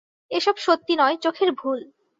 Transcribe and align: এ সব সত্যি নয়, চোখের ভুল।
এ 0.31 0.37
সব 0.39 0.55
সত্যি 0.57 0.93
নয়, 0.95 1.15
চোখের 1.17 1.49
ভুল। 1.51 1.79